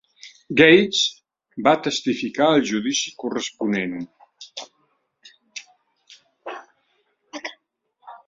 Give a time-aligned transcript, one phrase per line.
[0.59, 1.01] Gates
[1.67, 3.93] va testificar al judici corresponent.